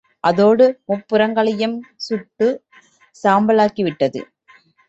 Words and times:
அதோடு 0.23 0.65
முப்புரங்களையும் 0.87 1.75
சுட்டுச் 1.97 2.59
சாம்பலாக்கிவிட்டது. 3.15 4.21